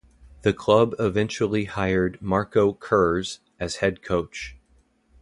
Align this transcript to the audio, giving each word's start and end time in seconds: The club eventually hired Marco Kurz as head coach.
The 0.41 0.51
club 0.51 0.95
eventually 0.97 1.65
hired 1.65 2.19
Marco 2.23 2.73
Kurz 2.73 3.37
as 3.59 3.75
head 3.75 4.01
coach. 4.01 4.57